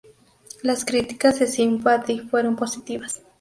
Las 0.63 0.83
críticas 0.83 1.37
de 1.37 1.45
"Sympathy" 1.45 2.21
fueron 2.21 2.55
positivas. 2.55 3.21